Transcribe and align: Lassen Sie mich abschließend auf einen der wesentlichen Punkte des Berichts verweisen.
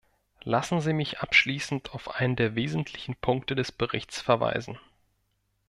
Lassen 0.43 0.81
Sie 0.81 0.93
mich 0.93 1.19
abschließend 1.19 1.93
auf 1.93 2.15
einen 2.15 2.35
der 2.35 2.55
wesentlichen 2.55 3.15
Punkte 3.15 3.53
des 3.53 3.71
Berichts 3.71 4.19
verweisen. 4.19 4.79